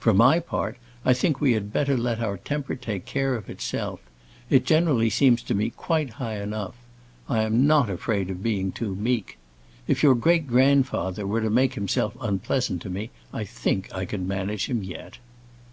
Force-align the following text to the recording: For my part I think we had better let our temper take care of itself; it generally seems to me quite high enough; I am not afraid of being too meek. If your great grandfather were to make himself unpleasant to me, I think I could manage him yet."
For 0.00 0.12
my 0.12 0.40
part 0.40 0.76
I 1.04 1.12
think 1.14 1.40
we 1.40 1.52
had 1.52 1.72
better 1.72 1.96
let 1.96 2.18
our 2.18 2.36
temper 2.36 2.74
take 2.74 3.04
care 3.04 3.36
of 3.36 3.48
itself; 3.48 4.00
it 4.50 4.64
generally 4.66 5.08
seems 5.08 5.40
to 5.44 5.54
me 5.54 5.70
quite 5.70 6.14
high 6.14 6.42
enough; 6.42 6.74
I 7.28 7.42
am 7.44 7.64
not 7.64 7.88
afraid 7.88 8.28
of 8.28 8.42
being 8.42 8.72
too 8.72 8.96
meek. 8.96 9.38
If 9.86 10.02
your 10.02 10.16
great 10.16 10.48
grandfather 10.48 11.28
were 11.28 11.42
to 11.42 11.48
make 11.48 11.74
himself 11.74 12.16
unpleasant 12.20 12.82
to 12.82 12.90
me, 12.90 13.10
I 13.32 13.44
think 13.44 13.88
I 13.94 14.04
could 14.04 14.26
manage 14.26 14.66
him 14.66 14.82
yet." 14.82 15.18